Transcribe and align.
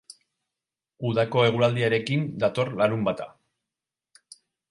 Udako 1.09 1.43
eguraldiarekin 1.49 2.25
dator 2.45 2.73
larunbata. 2.81 3.31